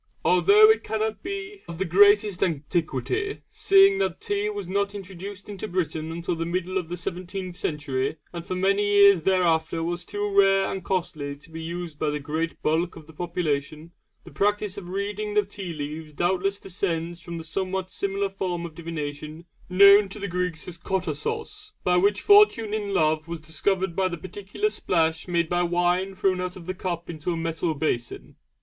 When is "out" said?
26.41-26.55